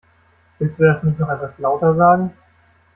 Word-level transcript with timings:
Willst 0.57 0.79
du 0.79 0.85
das 0.85 1.03
nicht 1.03 1.19
noch 1.19 1.29
etwas 1.29 1.59
lauter 1.59 1.93
sagen? 1.93 2.33